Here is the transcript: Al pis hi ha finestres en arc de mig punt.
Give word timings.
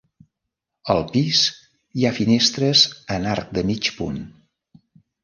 Al 0.93 1.01
pis 1.11 1.41
hi 1.99 2.07
ha 2.09 2.13
finestres 2.19 2.87
en 3.17 3.29
arc 3.35 3.53
de 3.59 3.65
mig 3.69 3.91
punt. 3.99 4.19